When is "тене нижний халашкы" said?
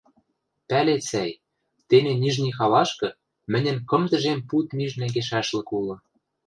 1.89-3.09